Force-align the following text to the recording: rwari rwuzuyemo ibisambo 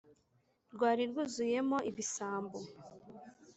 rwari 0.73 1.03
rwuzuyemo 1.09 1.77
ibisambo 1.89 2.57